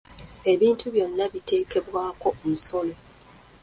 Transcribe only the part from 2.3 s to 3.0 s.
omusolo.